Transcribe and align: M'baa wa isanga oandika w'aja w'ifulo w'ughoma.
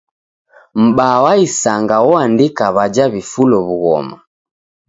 M'baa 0.83 1.17
wa 1.23 1.33
isanga 1.45 1.95
oandika 2.09 2.65
w'aja 2.75 3.05
w'ifulo 3.11 3.57
w'ughoma. 3.67 4.17